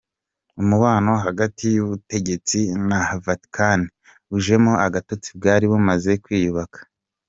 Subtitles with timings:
[0.61, 3.87] Umubano hagati y’ubutegetsi na Vatikani
[4.35, 6.79] ujemo agatotsi bwari bumaze kwiyubaka